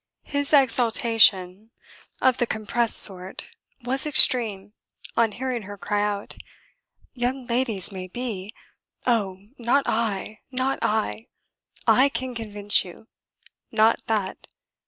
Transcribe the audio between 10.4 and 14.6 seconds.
not I. I can convince you. Not that.